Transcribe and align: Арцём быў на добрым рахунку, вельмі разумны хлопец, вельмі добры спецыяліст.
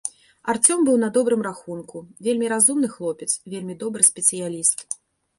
Арцём 0.51 0.79
быў 0.85 0.95
на 1.01 1.09
добрым 1.17 1.41
рахунку, 1.47 1.97
вельмі 2.27 2.47
разумны 2.53 2.89
хлопец, 2.95 3.27
вельмі 3.55 3.75
добры 3.83 4.03
спецыяліст. 4.09 4.83